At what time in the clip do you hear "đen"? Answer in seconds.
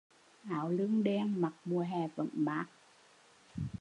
1.03-1.41